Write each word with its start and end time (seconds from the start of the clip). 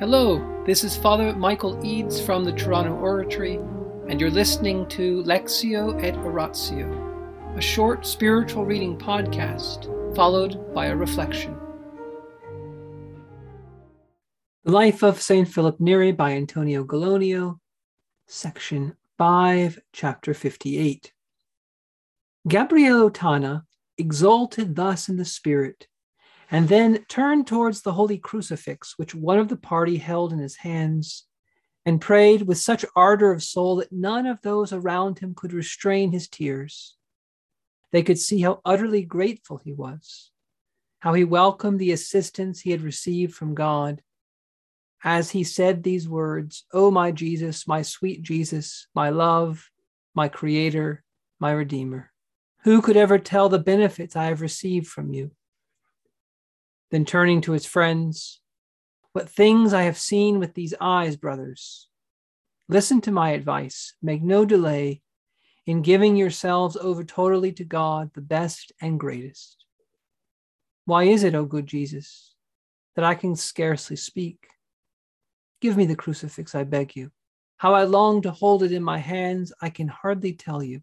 Hello, 0.00 0.64
this 0.66 0.82
is 0.82 0.96
Father 0.96 1.32
Michael 1.36 1.78
Eads 1.86 2.20
from 2.20 2.42
the 2.42 2.50
Toronto 2.50 2.94
Oratory, 2.94 3.60
and 4.08 4.20
you're 4.20 4.28
listening 4.28 4.88
to 4.88 5.22
Lectio 5.22 6.02
et 6.02 6.16
Oratio, 6.16 7.54
a 7.56 7.60
short 7.60 8.04
spiritual 8.04 8.64
reading 8.64 8.98
podcast 8.98 9.86
followed 10.16 10.74
by 10.74 10.86
a 10.86 10.96
reflection. 10.96 11.56
The 14.64 14.72
Life 14.72 15.04
of 15.04 15.22
St. 15.22 15.46
Philip 15.46 15.78
Neri 15.78 16.10
by 16.10 16.32
Antonio 16.32 16.82
Gallonio, 16.82 17.60
Section 18.26 18.96
5, 19.16 19.78
Chapter 19.92 20.34
58. 20.34 21.12
Gabriele 22.48 23.12
Ottana 23.12 23.62
exalted 23.96 24.74
thus 24.74 25.08
in 25.08 25.18
the 25.18 25.24
Spirit 25.24 25.86
and 26.50 26.68
then 26.68 27.04
turned 27.08 27.46
towards 27.46 27.82
the 27.82 27.92
holy 27.92 28.18
crucifix, 28.18 28.98
which 28.98 29.14
one 29.14 29.38
of 29.38 29.48
the 29.48 29.56
party 29.56 29.96
held 29.96 30.32
in 30.32 30.38
his 30.38 30.56
hands, 30.56 31.26
and 31.86 32.00
prayed 32.00 32.42
with 32.42 32.58
such 32.58 32.84
ardor 32.96 33.32
of 33.32 33.42
soul 33.42 33.76
that 33.76 33.92
none 33.92 34.26
of 34.26 34.40
those 34.42 34.72
around 34.72 35.18
him 35.18 35.34
could 35.34 35.52
restrain 35.52 36.12
his 36.12 36.28
tears. 36.28 36.96
They 37.92 38.02
could 38.02 38.18
see 38.18 38.40
how 38.40 38.60
utterly 38.64 39.02
grateful 39.02 39.58
he 39.58 39.72
was, 39.72 40.30
how 41.00 41.14
he 41.14 41.24
welcomed 41.24 41.78
the 41.78 41.92
assistance 41.92 42.60
he 42.60 42.70
had 42.70 42.82
received 42.82 43.34
from 43.34 43.54
God. 43.54 44.02
As 45.02 45.30
he 45.30 45.44
said 45.44 45.82
these 45.82 46.08
words, 46.08 46.64
O 46.72 46.86
oh, 46.86 46.90
my 46.90 47.10
Jesus, 47.10 47.68
my 47.68 47.82
sweet 47.82 48.22
Jesus, 48.22 48.86
my 48.94 49.10
love, 49.10 49.70
my 50.14 50.28
Creator, 50.28 51.04
my 51.38 51.52
Redeemer, 51.52 52.10
who 52.62 52.80
could 52.80 52.96
ever 52.96 53.18
tell 53.18 53.50
the 53.50 53.58
benefits 53.58 54.16
I 54.16 54.24
have 54.24 54.40
received 54.40 54.86
from 54.86 55.12
you? 55.12 55.30
Then 56.90 57.04
turning 57.04 57.40
to 57.42 57.52
his 57.52 57.66
friends, 57.66 58.40
What 59.12 59.28
things 59.28 59.72
I 59.72 59.82
have 59.82 59.98
seen 59.98 60.38
with 60.38 60.54
these 60.54 60.74
eyes, 60.80 61.16
brothers. 61.16 61.88
Listen 62.68 63.00
to 63.02 63.10
my 63.10 63.30
advice. 63.30 63.94
Make 64.02 64.22
no 64.22 64.44
delay 64.44 65.02
in 65.66 65.82
giving 65.82 66.16
yourselves 66.16 66.76
over 66.76 67.04
totally 67.04 67.52
to 67.52 67.64
God, 67.64 68.10
the 68.14 68.20
best 68.20 68.72
and 68.80 69.00
greatest. 69.00 69.64
Why 70.84 71.04
is 71.04 71.24
it, 71.24 71.34
O 71.34 71.44
good 71.44 71.66
Jesus, 71.66 72.34
that 72.96 73.04
I 73.04 73.14
can 73.14 73.36
scarcely 73.36 73.96
speak? 73.96 74.46
Give 75.60 75.76
me 75.76 75.86
the 75.86 75.96
crucifix, 75.96 76.54
I 76.54 76.64
beg 76.64 76.94
you. 76.96 77.10
How 77.56 77.72
I 77.72 77.84
long 77.84 78.20
to 78.22 78.30
hold 78.30 78.62
it 78.62 78.72
in 78.72 78.82
my 78.82 78.98
hands, 78.98 79.52
I 79.60 79.70
can 79.70 79.88
hardly 79.88 80.34
tell 80.34 80.62
you. 80.62 80.82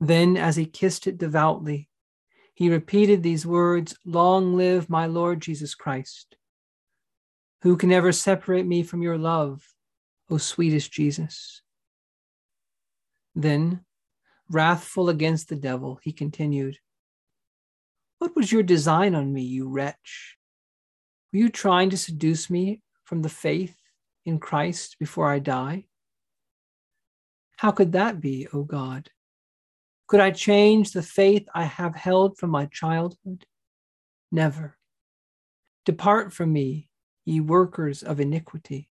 Then, 0.00 0.36
as 0.36 0.56
he 0.56 0.66
kissed 0.66 1.06
it 1.06 1.16
devoutly, 1.16 1.88
he 2.56 2.70
repeated 2.70 3.22
these 3.22 3.44
words 3.44 3.98
Long 4.06 4.56
live 4.56 4.88
my 4.88 5.04
Lord 5.04 5.42
Jesus 5.42 5.74
Christ. 5.74 6.36
Who 7.60 7.76
can 7.76 7.92
ever 7.92 8.12
separate 8.12 8.66
me 8.66 8.82
from 8.82 9.02
your 9.02 9.18
love, 9.18 9.62
O 10.30 10.38
sweetest 10.38 10.90
Jesus? 10.90 11.60
Then, 13.34 13.84
wrathful 14.50 15.10
against 15.10 15.50
the 15.50 15.56
devil, 15.56 16.00
he 16.02 16.12
continued, 16.12 16.78
What 18.20 18.34
was 18.34 18.50
your 18.50 18.62
design 18.62 19.14
on 19.14 19.34
me, 19.34 19.42
you 19.42 19.68
wretch? 19.68 20.38
Were 21.34 21.40
you 21.40 21.50
trying 21.50 21.90
to 21.90 21.98
seduce 21.98 22.48
me 22.48 22.80
from 23.04 23.20
the 23.20 23.28
faith 23.28 23.76
in 24.24 24.38
Christ 24.38 24.96
before 24.98 25.30
I 25.30 25.40
die? 25.40 25.84
How 27.58 27.70
could 27.70 27.92
that 27.92 28.18
be, 28.18 28.48
O 28.54 28.62
God? 28.62 29.10
Could 30.06 30.20
I 30.20 30.30
change 30.30 30.92
the 30.92 31.02
faith 31.02 31.48
I 31.54 31.64
have 31.64 31.96
held 31.96 32.38
from 32.38 32.50
my 32.50 32.66
childhood? 32.66 33.44
Never. 34.30 34.76
Depart 35.84 36.32
from 36.32 36.52
me, 36.52 36.88
ye 37.24 37.40
workers 37.40 38.02
of 38.02 38.20
iniquity. 38.20 38.88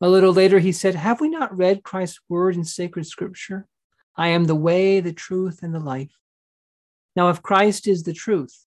A 0.00 0.08
little 0.08 0.32
later, 0.32 0.58
he 0.58 0.72
said, 0.72 0.94
Have 0.94 1.20
we 1.20 1.28
not 1.28 1.56
read 1.56 1.82
Christ's 1.82 2.20
word 2.28 2.56
in 2.56 2.64
sacred 2.64 3.06
scripture? 3.06 3.66
I 4.16 4.28
am 4.28 4.44
the 4.44 4.54
way, 4.54 5.00
the 5.00 5.12
truth, 5.12 5.60
and 5.62 5.74
the 5.74 5.80
life. 5.80 6.12
Now, 7.16 7.28
if 7.28 7.42
Christ 7.42 7.86
is 7.86 8.02
the 8.02 8.12
truth, 8.12 8.66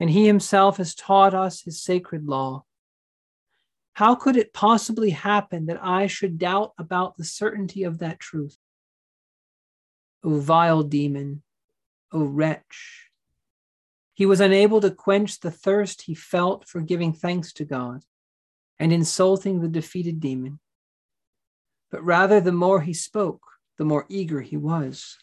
and 0.00 0.10
he 0.10 0.26
himself 0.26 0.78
has 0.78 0.94
taught 0.94 1.34
us 1.34 1.62
his 1.62 1.82
sacred 1.82 2.26
law, 2.26 2.64
how 3.94 4.14
could 4.14 4.36
it 4.36 4.52
possibly 4.52 5.10
happen 5.10 5.66
that 5.66 5.82
I 5.82 6.08
should 6.08 6.38
doubt 6.38 6.72
about 6.78 7.16
the 7.16 7.24
certainty 7.24 7.84
of 7.84 7.98
that 7.98 8.20
truth? 8.20 8.56
O 10.24 10.40
vile 10.40 10.82
demon, 10.82 11.42
O 12.10 12.24
wretch. 12.24 13.10
He 14.14 14.24
was 14.24 14.40
unable 14.40 14.80
to 14.80 14.90
quench 14.90 15.40
the 15.40 15.50
thirst 15.50 16.02
he 16.02 16.14
felt 16.14 16.66
for 16.66 16.80
giving 16.80 17.12
thanks 17.12 17.52
to 17.54 17.64
God 17.64 18.02
and 18.78 18.92
insulting 18.92 19.60
the 19.60 19.68
defeated 19.68 20.20
demon. 20.20 20.60
But 21.90 22.02
rather, 22.02 22.40
the 22.40 22.52
more 22.52 22.80
he 22.80 22.94
spoke, 22.94 23.42
the 23.76 23.84
more 23.84 24.06
eager 24.08 24.40
he 24.40 24.56
was. 24.56 25.18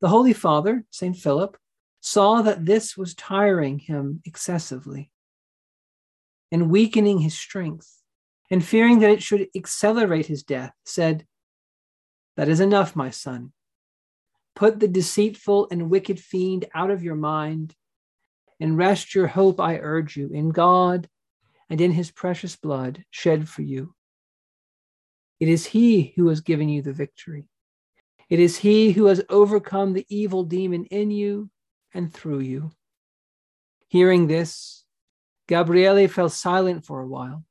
The 0.00 0.08
Holy 0.08 0.32
Father, 0.32 0.84
St. 0.90 1.16
Philip, 1.16 1.56
saw 2.00 2.42
that 2.42 2.66
this 2.66 2.96
was 2.96 3.14
tiring 3.14 3.78
him 3.78 4.20
excessively 4.24 5.10
and 6.50 6.70
weakening 6.70 7.18
his 7.18 7.38
strength, 7.38 8.02
and 8.50 8.62
fearing 8.62 8.98
that 8.98 9.10
it 9.10 9.22
should 9.22 9.48
accelerate 9.56 10.26
his 10.26 10.42
death, 10.42 10.72
said, 10.84 11.26
That 12.36 12.48
is 12.48 12.60
enough, 12.60 12.94
my 12.94 13.08
son. 13.08 13.52
Put 14.54 14.80
the 14.80 14.88
deceitful 14.88 15.68
and 15.70 15.90
wicked 15.90 16.20
fiend 16.20 16.66
out 16.74 16.90
of 16.90 17.02
your 17.02 17.14
mind 17.14 17.74
and 18.60 18.76
rest 18.78 19.14
your 19.14 19.26
hope, 19.26 19.60
I 19.60 19.78
urge 19.78 20.16
you, 20.16 20.28
in 20.32 20.50
God 20.50 21.08
and 21.68 21.80
in 21.80 21.92
his 21.92 22.10
precious 22.10 22.54
blood 22.54 23.04
shed 23.10 23.48
for 23.48 23.62
you. 23.62 23.94
It 25.40 25.48
is 25.48 25.66
he 25.66 26.12
who 26.16 26.28
has 26.28 26.40
given 26.40 26.68
you 26.68 26.82
the 26.82 26.92
victory. 26.92 27.48
It 28.28 28.38
is 28.38 28.58
he 28.58 28.92
who 28.92 29.06
has 29.06 29.24
overcome 29.28 29.92
the 29.92 30.06
evil 30.08 30.44
demon 30.44 30.84
in 30.84 31.10
you 31.10 31.50
and 31.92 32.12
through 32.12 32.40
you. 32.40 32.70
Hearing 33.88 34.26
this, 34.26 34.84
Gabriele 35.48 36.08
fell 36.08 36.28
silent 36.28 36.86
for 36.86 37.00
a 37.00 37.08
while, 37.08 37.44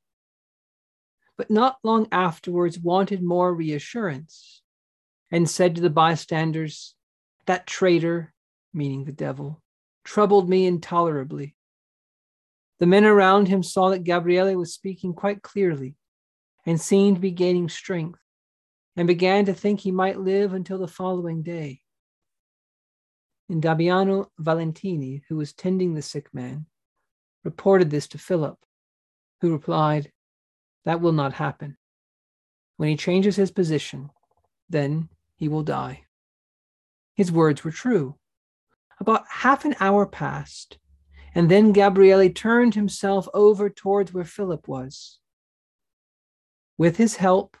but 1.36 1.50
not 1.50 1.76
long 1.84 2.08
afterwards 2.10 2.78
wanted 2.78 3.22
more 3.22 3.54
reassurance 3.54 4.61
and 5.32 5.48
said 5.48 5.74
to 5.74 5.80
the 5.80 5.90
bystanders, 5.90 6.94
That 7.46 7.66
traitor, 7.66 8.32
meaning 8.72 9.04
the 9.04 9.12
devil, 9.12 9.62
troubled 10.04 10.48
me 10.48 10.66
intolerably. 10.66 11.56
The 12.78 12.86
men 12.86 13.04
around 13.04 13.48
him 13.48 13.62
saw 13.62 13.88
that 13.90 14.04
Gabriele 14.04 14.56
was 14.56 14.74
speaking 14.74 15.14
quite 15.14 15.42
clearly 15.42 15.96
and 16.66 16.80
seemed 16.80 17.16
to 17.16 17.20
be 17.20 17.30
gaining 17.30 17.68
strength, 17.68 18.20
and 18.94 19.08
began 19.08 19.46
to 19.46 19.54
think 19.54 19.80
he 19.80 19.90
might 19.90 20.20
live 20.20 20.52
until 20.52 20.78
the 20.78 20.86
following 20.86 21.42
day. 21.42 21.80
And 23.48 23.62
Damiano 23.62 24.30
Valentini, 24.38 25.24
who 25.28 25.36
was 25.36 25.52
tending 25.52 25.94
the 25.94 26.02
sick 26.02 26.32
man, 26.32 26.66
reported 27.42 27.90
this 27.90 28.06
to 28.08 28.18
Philip, 28.18 28.58
who 29.40 29.52
replied, 29.52 30.12
That 30.84 31.00
will 31.00 31.12
not 31.12 31.32
happen. 31.32 31.76
When 32.76 32.88
he 32.88 32.96
changes 32.96 33.36
his 33.36 33.50
position, 33.50 34.10
then 34.68 35.08
he 35.36 35.48
will 35.48 35.62
die. 35.62 36.04
His 37.14 37.30
words 37.30 37.64
were 37.64 37.70
true. 37.70 38.16
About 39.00 39.24
half 39.28 39.64
an 39.64 39.74
hour 39.80 40.06
passed, 40.06 40.78
and 41.34 41.50
then 41.50 41.72
Gabriele 41.72 42.30
turned 42.30 42.74
himself 42.74 43.28
over 43.34 43.68
towards 43.68 44.12
where 44.12 44.24
Philip 44.24 44.68
was. 44.68 45.18
With 46.78 46.96
his 46.96 47.16
help, 47.16 47.56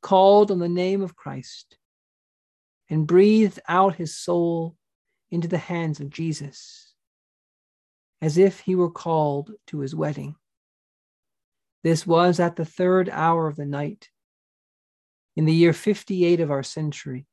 called 0.00 0.50
on 0.50 0.58
the 0.58 0.68
name 0.68 1.02
of 1.02 1.16
Christ, 1.16 1.78
and 2.90 3.06
breathed 3.06 3.60
out 3.68 3.94
his 3.94 4.16
soul 4.16 4.76
into 5.30 5.48
the 5.48 5.58
hands 5.58 6.00
of 6.00 6.10
Jesus, 6.10 6.92
as 8.20 8.36
if 8.36 8.60
he 8.60 8.74
were 8.74 8.90
called 8.90 9.52
to 9.68 9.78
his 9.78 9.94
wedding. 9.94 10.34
This 11.82 12.06
was 12.06 12.38
at 12.38 12.56
the 12.56 12.64
third 12.64 13.08
hour 13.08 13.48
of 13.48 13.56
the 13.56 13.66
night, 13.66 14.10
in 15.36 15.44
the 15.44 15.54
year 15.54 15.72
58 15.72 16.40
of 16.40 16.50
our 16.50 16.62
century. 16.62 17.26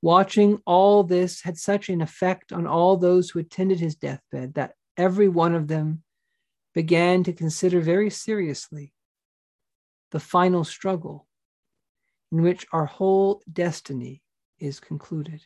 Watching 0.00 0.60
all 0.66 1.04
this 1.04 1.42
had 1.42 1.56
such 1.56 1.88
an 1.88 2.00
effect 2.00 2.52
on 2.52 2.66
all 2.66 2.96
those 2.96 3.30
who 3.30 3.38
attended 3.38 3.78
his 3.78 3.94
deathbed 3.94 4.54
that 4.54 4.74
every 4.96 5.28
one 5.28 5.54
of 5.54 5.68
them 5.68 6.02
began 6.74 7.22
to 7.24 7.32
consider 7.32 7.80
very 7.80 8.10
seriously 8.10 8.92
the 10.10 10.20
final 10.20 10.64
struggle 10.64 11.26
in 12.32 12.42
which 12.42 12.66
our 12.72 12.86
whole 12.86 13.42
destiny 13.52 14.22
is 14.58 14.80
concluded. 14.80 15.42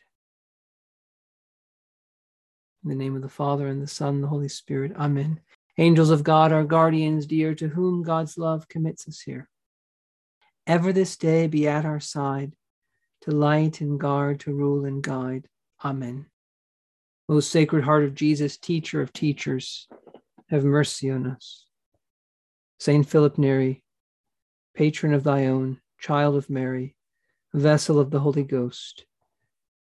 In 2.83 2.89
the 2.89 2.95
name 2.95 3.15
of 3.15 3.21
the 3.21 3.29
Father, 3.29 3.67
and 3.67 3.81
the 3.81 3.87
Son, 3.87 4.15
and 4.15 4.23
the 4.23 4.27
Holy 4.27 4.49
Spirit, 4.49 4.93
Amen. 4.95 5.41
Angels 5.77 6.09
of 6.09 6.23
God, 6.23 6.51
our 6.51 6.63
guardians 6.63 7.25
dear, 7.25 7.53
to 7.55 7.67
whom 7.67 8.01
God's 8.01 8.37
love 8.37 8.67
commits 8.67 9.07
us 9.07 9.19
here 9.19 9.49
ever 10.67 10.91
this 10.91 11.15
day 11.15 11.47
be 11.47 11.67
at 11.67 11.85
our 11.85 11.99
side, 11.99 12.53
to 13.21 13.31
light 13.31 13.81
and 13.81 13.99
guard, 13.99 14.41
to 14.41 14.53
rule 14.53 14.85
and 14.85 15.01
guide. 15.01 15.47
Amen. 15.83 16.25
Most 17.29 17.49
Sacred 17.49 17.83
Heart 17.83 18.03
of 18.03 18.13
Jesus, 18.13 18.57
teacher 18.57 19.01
of 19.01 19.13
teachers, 19.13 19.87
have 20.49 20.63
mercy 20.63 21.09
on 21.09 21.25
us. 21.25 21.65
Saint 22.79 23.07
Philip 23.07 23.37
Neri, 23.37 23.83
patron 24.75 25.13
of 25.13 25.23
thy 25.23 25.47
own, 25.47 25.79
child 25.99 26.35
of 26.35 26.49
Mary, 26.49 26.95
vessel 27.53 27.99
of 27.99 28.11
the 28.11 28.19
Holy 28.19 28.43
Ghost, 28.43 29.05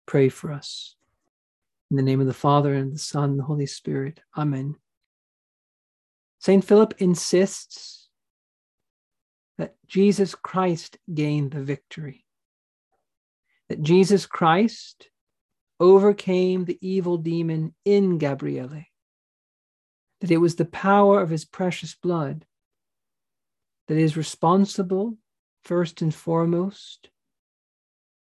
pray 0.07 0.29
for 0.29 0.53
us. 0.53 0.97
In 1.91 1.97
the 1.97 2.03
name 2.03 2.21
of 2.21 2.27
the 2.27 2.35
Father, 2.35 2.75
and 2.75 2.93
the 2.95 2.99
Son, 2.99 3.31
and 3.31 3.39
the 3.39 3.45
Holy 3.45 3.67
Spirit. 3.67 4.21
Amen. 4.37 4.77
St. 6.39 6.65
Philip 6.65 6.95
insists 6.99 8.04
that 9.59 9.75
Jesus 9.87 10.35
Christ 10.35 10.99
gained 11.13 11.53
the 11.53 11.63
victory, 11.63 12.25
that 13.69 13.83
Jesus 13.83 14.27
Christ 14.27 15.09
overcame 15.79 16.65
the 16.65 16.79
evil 16.81 17.19
demon 17.19 17.75
in 17.85 18.19
Gabriele, 18.19 18.85
that 20.21 20.31
it 20.31 20.39
was 20.39 20.57
the 20.57 20.65
power 20.65 21.21
of 21.21 21.31
his 21.31 21.45
precious 21.45 21.95
blood 21.95 22.45
that 23.89 23.99
is 23.99 24.17
responsible, 24.17 25.17
first 25.63 26.01
and 26.03 26.15
foremost, 26.15 27.11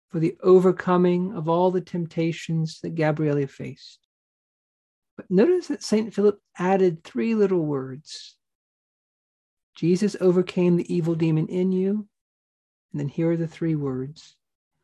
for 0.08 0.18
the 0.18 0.36
overcoming 0.42 1.34
of 1.34 1.48
all 1.48 1.70
the 1.70 1.80
temptations 1.80 2.80
that 2.82 2.94
Gabriele 2.94 3.46
faced. 3.46 4.00
But 5.16 5.30
notice 5.30 5.68
that 5.68 5.82
St. 5.82 6.12
Philip 6.12 6.40
added 6.58 7.02
three 7.02 7.34
little 7.34 7.64
words 7.64 8.35
Jesus 9.76 10.16
overcame 10.20 10.76
the 10.76 10.92
evil 10.92 11.14
demon 11.14 11.46
in 11.48 11.70
you. 11.70 12.08
And 12.92 13.00
then 13.00 13.08
here 13.08 13.30
are 13.32 13.36
the 13.36 13.46
three 13.46 13.74
words 13.74 14.34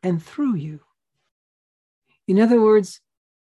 and 0.03 0.21
through 0.21 0.55
you. 0.55 0.81
In 2.27 2.39
other 2.39 2.61
words, 2.61 3.01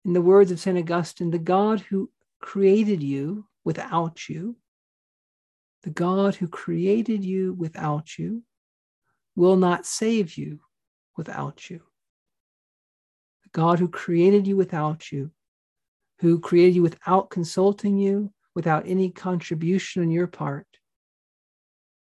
in 0.05 0.13
the 0.13 0.23
words 0.23 0.51
of 0.51 0.61
St. 0.61 0.79
Augustine, 0.79 1.31
the 1.31 1.39
God 1.39 1.81
who 1.81 2.11
created 2.41 3.03
you 3.03 3.47
without 3.65 4.29
you, 4.29 4.57
the 5.83 5.91
God 5.91 6.35
who 6.35 6.47
created 6.47 7.25
you 7.25 7.55
without 7.55 8.19
you, 8.19 8.43
will 9.35 9.57
not 9.57 9.87
save 9.87 10.37
you 10.37 10.61
without 11.17 11.71
you. 11.71 11.81
The 13.45 13.51
God 13.53 13.79
who 13.79 13.89
created 13.89 14.47
you 14.47 14.57
without 14.57 15.11
you, 15.11 15.31
who 16.19 16.39
created 16.39 16.77
you 16.77 16.83
without 16.83 17.31
consulting 17.31 17.97
you, 17.97 18.31
without 18.55 18.87
any 18.87 19.11
contribution 19.11 20.03
on 20.03 20.11
your 20.11 20.27
part, 20.27 20.67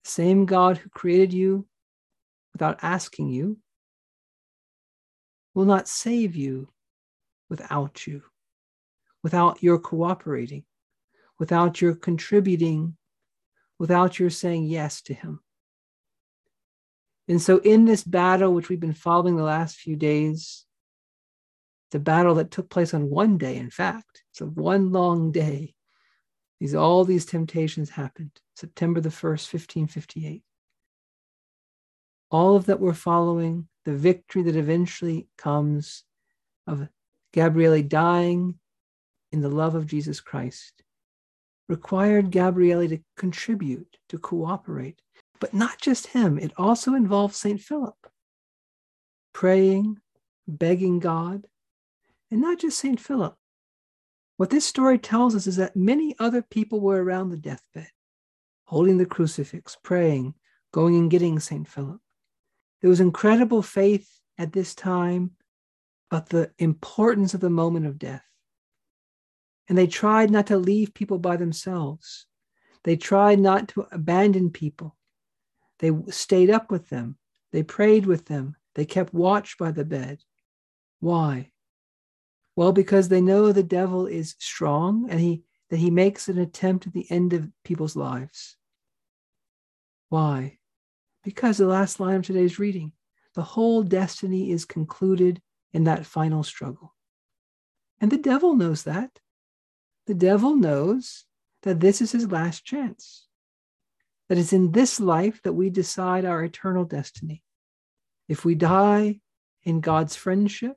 same 0.04 0.46
God 0.46 0.78
who 0.78 0.88
created 0.90 1.32
you 1.32 1.66
without 2.52 2.78
asking 2.82 3.30
you, 3.30 3.58
will 5.54 5.64
not 5.64 5.88
save 5.88 6.36
you 6.36 6.68
without 7.48 8.06
you, 8.06 8.22
without 9.22 9.62
your 9.62 9.78
cooperating, 9.78 10.64
without 11.38 11.80
your 11.80 11.94
contributing, 11.94 12.96
without 13.78 14.18
your 14.18 14.30
saying 14.30 14.64
yes 14.64 15.02
to 15.02 15.14
Him. 15.14 15.40
And 17.28 17.40
so, 17.40 17.58
in 17.58 17.84
this 17.84 18.04
battle, 18.04 18.52
which 18.52 18.68
we've 18.68 18.80
been 18.80 18.92
following 18.92 19.36
the 19.36 19.42
last 19.42 19.76
few 19.76 19.96
days, 19.96 20.64
the 21.90 21.98
battle 21.98 22.34
that 22.36 22.50
took 22.50 22.68
place 22.68 22.92
on 22.92 23.08
one 23.08 23.38
day, 23.38 23.56
in 23.56 23.70
fact, 23.70 24.22
it's 24.30 24.40
a 24.40 24.46
one 24.46 24.92
long 24.92 25.32
day. 25.32 25.74
These 26.60 26.74
all 26.74 27.04
these 27.04 27.24
temptations 27.24 27.90
happened, 27.90 28.32
September 28.54 29.00
the 29.00 29.08
1st, 29.08 29.52
1558. 29.52 30.42
All 32.30 32.56
of 32.56 32.66
that 32.66 32.80
we're 32.80 32.94
following, 32.94 33.68
the 33.84 33.94
victory 33.94 34.42
that 34.42 34.56
eventually 34.56 35.28
comes 35.36 36.04
of 36.66 36.88
Gabriele 37.32 37.82
dying 37.82 38.58
in 39.32 39.40
the 39.40 39.48
love 39.48 39.74
of 39.74 39.86
Jesus 39.86 40.20
Christ, 40.20 40.82
required 41.68 42.30
Gabriele 42.30 42.88
to 42.88 42.98
contribute, 43.16 43.96
to 44.08 44.18
cooperate, 44.18 45.00
but 45.40 45.52
not 45.52 45.80
just 45.80 46.08
him, 46.08 46.38
it 46.38 46.52
also 46.56 46.94
involves 46.94 47.36
St. 47.36 47.60
Philip 47.60 47.96
praying, 49.34 49.98
begging 50.48 51.00
God, 51.00 51.46
and 52.30 52.40
not 52.40 52.58
just 52.58 52.78
St. 52.78 52.98
Philip. 52.98 53.36
What 54.38 54.50
this 54.50 54.64
story 54.64 54.98
tells 54.98 55.34
us 55.36 55.46
is 55.46 55.56
that 55.56 55.76
many 55.76 56.14
other 56.18 56.40
people 56.40 56.80
were 56.80 57.02
around 57.02 57.28
the 57.28 57.36
deathbed, 57.36 57.88
holding 58.64 58.98
the 58.98 59.06
crucifix, 59.06 59.76
praying, 59.82 60.34
going 60.72 60.96
and 60.96 61.10
getting 61.10 61.38
St. 61.38 61.68
Philip. 61.68 62.00
There 62.80 62.90
was 62.90 63.00
incredible 63.00 63.62
faith 63.62 64.08
at 64.38 64.52
this 64.52 64.74
time 64.74 65.32
but 66.14 66.28
the 66.28 66.48
importance 66.58 67.34
of 67.34 67.40
the 67.40 67.50
moment 67.50 67.86
of 67.86 67.98
death. 67.98 68.24
And 69.68 69.76
they 69.76 69.88
tried 69.88 70.30
not 70.30 70.46
to 70.46 70.56
leave 70.56 70.94
people 70.94 71.18
by 71.18 71.36
themselves. 71.36 72.26
They 72.84 72.96
tried 72.96 73.40
not 73.40 73.66
to 73.70 73.88
abandon 73.90 74.50
people. 74.50 74.94
They 75.80 75.90
stayed 76.10 76.50
up 76.50 76.70
with 76.70 76.88
them. 76.88 77.16
They 77.50 77.64
prayed 77.64 78.06
with 78.06 78.26
them. 78.26 78.54
They 78.76 78.84
kept 78.84 79.12
watch 79.12 79.58
by 79.58 79.72
the 79.72 79.84
bed. 79.84 80.20
Why? 81.00 81.50
Well, 82.54 82.72
because 82.72 83.08
they 83.08 83.20
know 83.20 83.50
the 83.50 83.64
devil 83.64 84.06
is 84.06 84.36
strong 84.38 85.08
and 85.10 85.18
he 85.18 85.42
that 85.70 85.78
he 85.78 85.90
makes 85.90 86.28
an 86.28 86.38
attempt 86.38 86.86
at 86.86 86.92
the 86.92 87.10
end 87.10 87.32
of 87.32 87.50
people's 87.64 87.96
lives. 87.96 88.56
Why? 90.08 90.58
Because 91.22 91.58
the 91.58 91.66
last 91.66 92.00
line 92.00 92.16
of 92.16 92.26
today's 92.26 92.58
reading, 92.58 92.92
the 93.34 93.42
whole 93.42 93.82
destiny 93.82 94.50
is 94.50 94.64
concluded 94.64 95.40
in 95.72 95.84
that 95.84 96.06
final 96.06 96.42
struggle. 96.42 96.94
And 98.00 98.10
the 98.10 98.18
devil 98.18 98.54
knows 98.54 98.84
that. 98.84 99.18
The 100.06 100.14
devil 100.14 100.54
knows 100.54 101.24
that 101.62 101.80
this 101.80 102.00
is 102.02 102.12
his 102.12 102.30
last 102.30 102.64
chance 102.64 103.26
that 104.28 104.38
it's 104.38 104.52
in 104.52 104.72
this 104.72 105.00
life 105.00 105.40
that 105.42 105.52
we 105.52 105.70
decide 105.70 106.24
our 106.24 106.42
eternal 106.42 106.84
destiny. 106.84 107.42
If 108.28 108.44
we 108.44 108.54
die 108.54 109.20
in 109.62 109.80
God's 109.80 110.16
friendship, 110.16 110.76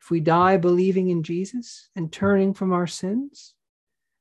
if 0.00 0.10
we 0.10 0.20
die 0.20 0.56
believing 0.56 1.08
in 1.08 1.22
Jesus 1.22 1.90
and 1.96 2.12
turning 2.12 2.54
from 2.54 2.72
our 2.72 2.86
sins, 2.86 3.54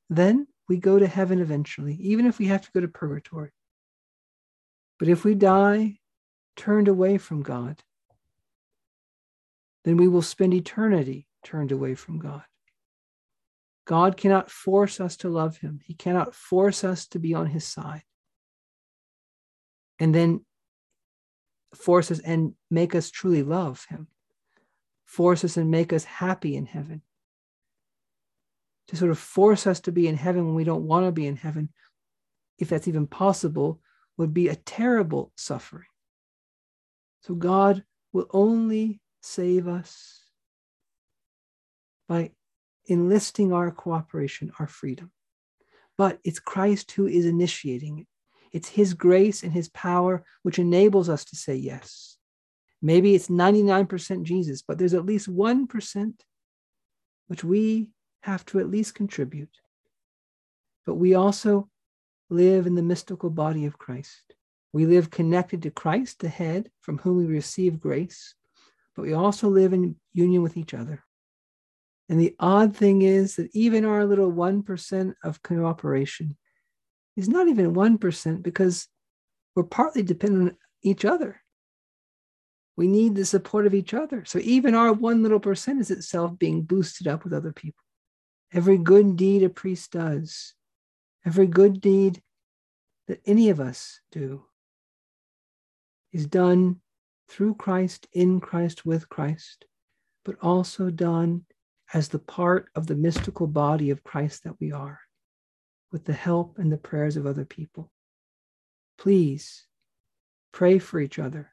then 0.10 0.48
we 0.68 0.78
go 0.78 1.00
to 1.00 1.08
heaven 1.08 1.40
eventually, 1.40 1.96
even 1.96 2.26
if 2.26 2.40
we 2.40 2.48
have 2.48 2.62
to 2.62 2.72
go 2.72 2.82
to 2.82 2.88
purgatory. 2.88 3.52
But 5.00 5.08
if 5.08 5.24
we 5.24 5.36
die 5.36 6.00
turned 6.56 6.88
away 6.88 7.18
from 7.18 7.44
God, 7.44 7.82
then 9.86 9.98
we 9.98 10.08
will 10.08 10.22
spend 10.22 10.54
eternity 10.54 11.28
turned 11.44 11.72
away 11.72 11.96
from 11.96 12.20
God. 12.20 12.44
God 13.86 14.18
cannot 14.18 14.52
force 14.52 15.00
us 15.00 15.16
to 15.18 15.30
love 15.30 15.58
him. 15.58 15.80
He 15.86 15.94
cannot 15.94 16.36
force 16.36 16.84
us 16.84 17.08
to 17.08 17.20
be 17.20 17.34
on 17.34 17.46
his 17.46 17.66
side. 17.66 18.04
And 19.98 20.14
then 20.14 20.46
force 21.74 22.12
us 22.12 22.20
and 22.20 22.54
make 22.70 22.96
us 22.96 23.10
truly 23.10 23.44
love 23.44 23.86
him. 23.90 24.08
Force 25.08 25.44
us 25.44 25.58
and 25.58 25.72
make 25.72 25.92
us 25.92 26.04
happy 26.04 26.56
in 26.56 26.68
heaven. 26.68 27.02
To 28.90 28.96
sort 28.96 29.10
of 29.10 29.18
force 29.18 29.66
us 29.66 29.80
to 29.82 29.92
be 29.92 30.08
in 30.08 30.16
heaven 30.16 30.46
when 30.46 30.56
we 30.56 30.64
don't 30.64 30.86
want 30.86 31.06
to 31.06 31.12
be 31.12 31.26
in 31.26 31.38
heaven, 31.38 31.70
if 32.60 32.70
that's 32.70 32.88
even 32.88 33.08
possible, 33.08 33.82
would 34.18 34.34
be 34.34 34.50
a 34.50 34.56
terrible 34.56 35.32
suffering. 35.36 35.88
So 37.22 37.34
God 37.34 37.84
will 38.14 38.28
only 38.32 39.02
save 39.22 39.68
us 39.68 40.24
by 42.08 42.32
enlisting 42.86 43.54
our 43.54 43.72
cooperation, 43.72 44.52
our 44.60 44.68
freedom. 44.68 45.12
But 45.98 46.20
it's 46.24 46.40
Christ 46.40 46.92
who 46.92 47.08
is 47.08 47.26
initiating 47.26 48.00
it. 48.00 48.08
It's 48.52 48.70
His 48.70 48.94
grace 48.94 49.44
and 49.44 49.52
His 49.52 49.70
power 49.70 50.24
which 50.44 50.60
enables 50.60 51.10
us 51.10 51.26
to 51.26 51.36
say 51.36 51.56
yes. 51.56 52.17
Maybe 52.82 53.16
it's 53.16 53.28
99% 53.28 54.24
Jesus, 54.24 54.62
but 54.62 54.78
there's 54.78 54.94
at 54.94 55.06
least 55.06 55.30
1% 55.34 56.14
which 57.28 57.44
we 57.44 57.90
have 58.22 58.46
to 58.46 58.60
at 58.60 58.70
least 58.70 58.96
contribute. 58.96 59.50
But 60.86 60.96
we 60.96 61.16
also 61.16 61.70
live 62.30 62.68
in 62.68 62.76
the 62.76 62.84
mystical 62.84 63.30
body 63.30 63.66
of 63.66 63.78
Christ. 63.78 64.34
We 64.74 64.86
live 64.86 65.10
connected 65.10 65.62
to 65.64 65.72
Christ, 65.72 66.20
the 66.20 66.30
head, 66.30 66.70
from 66.82 66.98
whom 67.00 67.18
we 67.18 67.26
receive 67.26 67.80
grace, 67.80 68.36
but 68.96 69.04
we 69.04 69.14
also 69.14 69.48
live 69.48 69.74
in 69.74 69.96
union 70.14 70.44
with 70.44 70.58
each 70.58 70.74
other. 70.74 71.04
And 72.10 72.20
the 72.20 72.36
odd 72.40 72.76
thing 72.76 73.02
is 73.02 73.36
that 73.36 73.50
even 73.54 73.86
our 73.86 74.06
little 74.06 74.32
1% 74.32 75.14
of 75.24 75.44
cooperation 75.44 76.38
is 77.16 77.28
not 77.28 77.48
even 77.48 77.74
1% 77.74 78.44
because 78.44 78.88
we're 79.56 79.64
partly 79.64 80.04
dependent 80.04 80.52
on 80.52 80.58
each 80.84 81.04
other. 81.04 81.42
We 82.78 82.88
need 82.88 83.16
the 83.16 83.26
support 83.26 83.66
of 83.66 83.74
each 83.74 83.94
other. 83.94 84.24
So 84.24 84.40
even 84.40 84.76
our 84.76 84.94
one 84.94 85.24
little 85.24 85.40
percent 85.40 85.82
is 85.82 85.92
itself 85.92 86.38
being 86.38 86.62
boosted 86.62 87.08
up 87.08 87.24
with 87.24 87.34
other 87.34 87.52
people. 87.52 87.84
Every 88.54 88.78
good 88.78 89.18
deed 89.18 89.44
a 89.44 89.50
priest 89.50 89.92
does, 89.92 90.54
every 91.26 91.48
good 91.48 91.82
deed 91.82 92.22
that 93.08 93.20
any 93.26 93.50
of 93.50 93.60
us 93.60 94.00
do, 94.12 94.46
is 96.14 96.28
done 96.28 96.80
through 97.28 97.56
Christ, 97.56 98.08
in 98.14 98.40
Christ, 98.40 98.86
with 98.86 99.10
Christ, 99.10 99.66
but 100.24 100.36
also 100.42 100.90
done 100.90 101.46
as 101.94 102.10
the 102.10 102.20
part 102.20 102.70
of 102.76 102.88
the 102.88 102.96
mystical 102.96 103.48
body 103.48 103.90
of 103.90 104.04
Christ 104.04 104.44
that 104.44 104.60
we 104.60 104.72
are. 104.72 105.00
with 105.92 106.06
the 106.06 106.14
help 106.14 106.58
and 106.60 106.72
the 106.72 106.78
prayers 106.78 107.18
of 107.18 107.26
other 107.26 107.46
people. 107.46 107.92
Please 108.98 109.66
pray 110.52 110.80
for 110.80 111.00
each 111.00 111.20
other. 111.20 111.52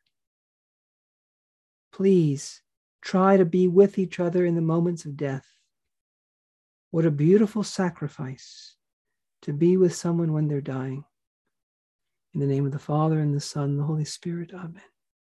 Please 1.94 2.60
try 3.02 3.36
to 3.36 3.44
be 3.44 3.68
with 3.68 4.00
each 4.00 4.18
other 4.18 4.44
in 4.44 4.56
the 4.56 4.60
moments 4.60 5.04
of 5.04 5.16
death. 5.16 5.46
What 6.90 7.06
a 7.06 7.10
beautiful 7.12 7.62
sacrifice 7.62 8.74
to 9.42 9.52
be 9.52 9.76
with 9.76 9.94
someone 9.94 10.32
when 10.32 10.48
they're 10.48 10.60
dying. 10.60 11.04
In 12.34 12.40
the 12.40 12.48
name 12.48 12.66
of 12.66 12.72
the 12.72 12.80
Father, 12.80 13.20
and 13.20 13.32
the 13.32 13.38
Son, 13.38 13.70
and 13.70 13.78
the 13.78 13.84
Holy 13.84 14.04
Spirit, 14.04 14.50
Amen. 14.52 14.82